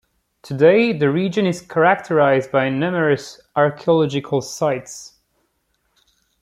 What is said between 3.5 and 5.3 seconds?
archaeological sites.